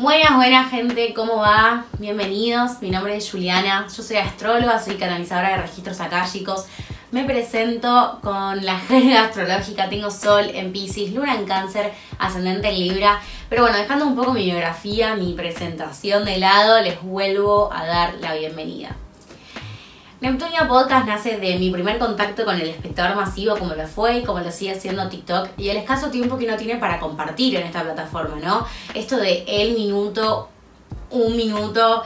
Buenas, 0.00 0.34
buenas 0.34 0.70
gente, 0.70 1.12
¿cómo 1.12 1.36
va? 1.36 1.84
Bienvenidos, 1.98 2.80
mi 2.80 2.88
nombre 2.88 3.18
es 3.18 3.30
Juliana, 3.30 3.86
yo 3.94 4.02
soy 4.02 4.16
astróloga, 4.16 4.82
soy 4.82 4.94
canalizadora 4.94 5.50
de 5.50 5.56
registros 5.58 6.00
akáshicos. 6.00 6.64
Me 7.10 7.24
presento 7.24 8.18
con 8.22 8.64
la 8.64 8.78
jerga 8.88 9.24
astrológica, 9.24 9.90
tengo 9.90 10.10
Sol 10.10 10.52
en 10.54 10.72
Pisces, 10.72 11.12
Luna 11.12 11.34
en 11.34 11.44
Cáncer, 11.44 11.92
Ascendente 12.18 12.70
en 12.70 12.78
Libra. 12.78 13.20
Pero 13.50 13.60
bueno, 13.60 13.76
dejando 13.76 14.06
un 14.06 14.16
poco 14.16 14.32
mi 14.32 14.44
biografía, 14.44 15.16
mi 15.16 15.34
presentación 15.34 16.24
de 16.24 16.38
lado, 16.38 16.80
les 16.80 17.02
vuelvo 17.02 17.70
a 17.70 17.84
dar 17.84 18.14
la 18.22 18.34
bienvenida. 18.34 18.96
Neptunia 20.20 20.68
Podcast 20.68 21.06
nace 21.06 21.38
de 21.38 21.58
mi 21.58 21.70
primer 21.70 21.98
contacto 21.98 22.44
con 22.44 22.54
el 22.54 22.68
espectador 22.68 23.16
masivo, 23.16 23.56
como 23.56 23.74
lo 23.74 23.86
fue 23.86 24.18
y 24.18 24.22
como 24.22 24.40
lo 24.40 24.52
sigue 24.52 24.72
haciendo 24.72 25.08
TikTok, 25.08 25.48
y 25.56 25.70
el 25.70 25.78
escaso 25.78 26.10
tiempo 26.10 26.36
que 26.36 26.44
uno 26.44 26.58
tiene 26.58 26.76
para 26.76 27.00
compartir 27.00 27.56
en 27.56 27.66
esta 27.66 27.82
plataforma, 27.82 28.36
¿no? 28.36 28.66
Esto 28.92 29.16
de 29.16 29.44
el 29.48 29.72
minuto, 29.72 30.50
un 31.08 31.34
minuto. 31.38 32.02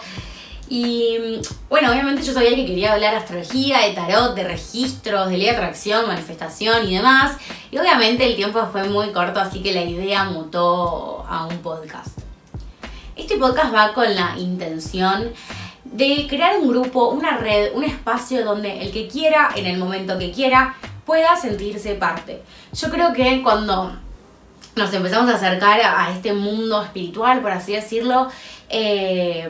Y 0.69 1.41
bueno, 1.69 1.91
obviamente 1.91 2.23
yo 2.23 2.33
sabía 2.33 2.55
que 2.55 2.65
quería 2.65 2.93
hablar 2.93 3.15
de 3.15 3.19
astrología, 3.19 3.81
de 3.81 3.95
tarot, 3.95 4.37
de 4.37 4.45
registros, 4.45 5.29
de 5.29 5.37
ley 5.37 5.47
de 5.47 5.51
atracción, 5.51 6.07
manifestación 6.07 6.89
y 6.89 6.95
demás. 6.95 7.37
Y 7.73 7.79
obviamente 7.79 8.25
el 8.25 8.37
tiempo 8.37 8.65
fue 8.71 8.85
muy 8.85 9.11
corto, 9.11 9.41
así 9.41 9.61
que 9.61 9.73
la 9.73 9.83
idea 9.83 10.23
mutó 10.23 11.27
a 11.29 11.47
un 11.47 11.59
podcast. 11.59 12.17
Este 13.17 13.37
podcast 13.39 13.75
va 13.75 13.93
con 13.93 14.15
la 14.15 14.39
intención 14.39 15.33
de 15.95 16.27
crear 16.29 16.59
un 16.59 16.69
grupo, 16.69 17.11
una 17.11 17.37
red, 17.37 17.73
un 17.73 17.85
espacio 17.85 18.45
donde 18.45 18.83
el 18.83 18.91
que 18.91 19.07
quiera, 19.07 19.51
en 19.55 19.65
el 19.65 19.79
momento 19.79 20.19
que 20.19 20.33
quiera, 20.33 20.75
pueda 21.07 21.37
sentirse 21.37 21.95
parte. 21.95 22.43
Yo 22.73 22.91
creo 22.91 23.13
que 23.13 23.43
cuando 23.45 23.97
nos 24.75 24.93
empezamos 24.93 25.31
a 25.31 25.37
acercar 25.37 25.81
a, 25.81 26.11
este 26.13 26.33
mundo 26.33 26.83
espiritual, 26.83 27.41
por 27.43 27.53
así 27.53 27.75
decirlo, 27.75 28.29
eh, 28.69 29.49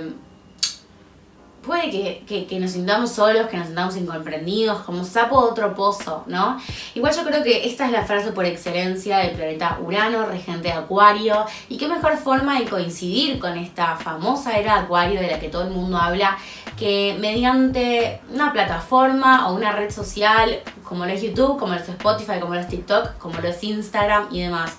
puede 1.65 1.91
que, 2.27 2.47
que, 2.47 2.61
nos 2.61 2.73
sintamos 2.73 3.13
solos, 3.13 3.47
que 3.49 3.57
nos 3.57 3.67
sintamos 3.67 3.97
incomprendidos, 3.97 4.83
como 4.83 5.05
sapo 5.05 5.43
de 5.43 5.51
otro 5.51 5.75
pozo, 5.75 6.25
¿no? 6.27 6.61
Igual 6.95 7.15
yo 7.15 7.25
creo 7.25 7.43
que 7.43 7.67
esta 7.67 7.87
es 7.87 7.93
la 7.93 8.05
frase 8.05 8.33
por 8.33 8.45
excelencia 8.45 9.19
del 9.19 9.33
planeta 9.33 9.79
Urano, 9.83 10.27
regente 10.27 10.69
de 10.69 10.75
Acuario, 10.75 11.45
y 11.69 11.77
qué 11.77 11.89
mejor 11.89 12.17
forma 12.17 12.59
de 12.59 12.67
coincidir 12.67 13.39
con 13.39 13.57
esta 13.57 13.97
famosa 13.97 14.59
era 14.59 14.75
de 14.75 14.81
Acuario 14.81 15.21
de 15.21 15.29
la 15.29 15.41
que 15.41 15.49
todo 15.49 15.63
el 15.63 15.71
mundo 15.71 15.97
habla, 15.99 16.37
que 16.77 17.17
mediante 17.21 18.21
una 18.33 18.53
plataforma 18.53 19.49
o 19.49 19.55
una 19.55 19.73
red 19.73 19.91
social, 19.91 20.61
como 20.83 21.07
lo 21.07 21.13
es 21.13 21.23
YouTube, 21.23 21.59
como 21.59 21.75
lo 21.75 21.81
es 21.81 21.89
Spotify, 21.89 22.41
como 22.41 22.55
lo 22.55 22.61
es 22.61 22.69
TikTok, 22.69 23.19
como 23.19 23.39
lo 23.41 23.49
es 23.49 23.63
Instagram 23.63 24.29
y 24.31 24.43
demás, 24.43 24.77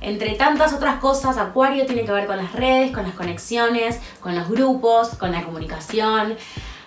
entre 0.00 0.34
tantas 0.34 0.72
otras 0.72 0.98
cosas, 0.98 1.36
Acuario 1.36 1.86
tiene 1.86 2.04
que 2.04 2.12
ver 2.12 2.26
con 2.26 2.36
las 2.36 2.52
redes, 2.52 2.90
con 2.90 3.04
las 3.04 3.14
conexiones, 3.14 4.00
con 4.20 4.34
los 4.34 4.48
grupos, 4.48 5.10
con 5.10 5.32
la 5.32 5.42
comunicación. 5.42 6.36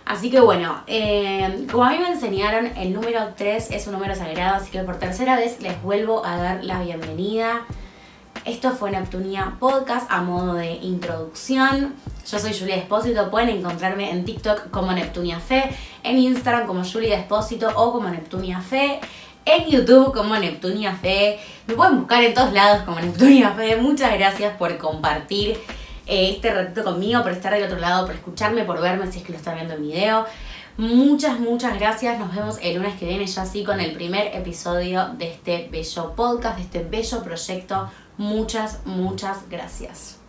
Así 0.06 0.30
que 0.30 0.42
bueno, 0.42 0.84
eh, 0.88 1.66
como 1.72 1.86
a 1.86 1.92
mí 1.92 2.00
me 2.00 2.10
enseñaron, 2.10 2.68
el 2.76 2.92
número 2.92 3.34
3 3.38 3.72
es 3.72 3.88
un 3.88 3.94
número 3.94 4.16
sagrado, 4.16 4.58
así 4.58 4.70
que 4.70 4.80
por 4.84 4.98
tercera 4.98 5.38
vez 5.38 5.62
les 5.62 5.82
vuelvo 5.82 6.26
a 6.26 6.38
dar 6.38 6.64
la 6.64 6.82
bienvenida. 6.82 7.62
Esto 8.46 8.72
fue 8.72 8.92
Neptunia 8.92 9.56
Podcast 9.60 10.12
a 10.12 10.22
modo 10.22 10.56
de 10.56 10.74
introducción. 10.74 11.94
Yo 12.30 12.40
soy 12.40 12.54
Julia 12.54 12.76
Espósito, 12.76 13.32
pueden 13.32 13.50
encontrarme 13.50 14.12
en 14.12 14.26
TikTok 14.26 14.70
como 14.70 14.92
Neptunia 14.92 15.40
Fe, 15.40 15.74
en 16.04 16.18
Instagram 16.18 16.68
como 16.68 16.84
Julia 16.84 17.18
Espósito 17.18 17.72
o 17.76 17.94
como 17.94 18.10
Neptunia 18.10 18.60
Fe 18.60 19.00
en 19.46 19.70
YouTube 19.70 20.14
como 20.14 20.36
Neptunia 20.36 20.94
Fe. 20.96 21.40
Me 21.68 21.76
pueden 21.76 22.00
buscar 22.00 22.24
en 22.24 22.34
todos 22.34 22.54
lados 22.54 22.84
como 22.84 23.00
Neptunia 23.00 23.52
Fe. 23.52 23.78
Muchas 23.78 24.14
gracias 24.14 24.56
por 24.58 24.78
compartir 24.78 25.58
eh, 26.06 26.32
este 26.32 26.54
ratito 26.54 26.84
conmigo, 26.84 27.22
por 27.24 27.32
estar 27.32 27.54
del 27.54 27.64
otro 27.64 27.80
lado, 27.80 28.06
por 28.06 28.16
escucharme, 28.16 28.64
por 28.64 28.82
verme 28.82 29.12
si 29.12 29.20
es 29.20 29.26
que 29.26 29.32
lo 29.32 29.38
están 29.38 29.56
viendo 29.56 29.76
en 29.76 29.82
video. 29.82 30.26
Muchas, 30.78 31.40
muchas 31.40 31.78
gracias. 31.80 32.20
Nos 32.20 32.36
vemos 32.36 32.58
el 32.62 32.76
lunes 32.78 32.96
que 33.00 33.06
viene 33.06 33.26
ya 33.26 33.44
así 33.44 33.64
con 33.64 33.80
el 33.80 33.94
primer 33.94 34.36
episodio 34.36 35.10
de 35.18 35.32
este 35.32 35.70
bello 35.72 36.14
podcast, 36.16 36.58
de 36.58 36.64
este 36.64 36.84
bello 36.84 37.24
proyecto. 37.24 37.90
Muchas, 38.18 38.80
muchas 38.86 39.50
gracias. 39.50 40.23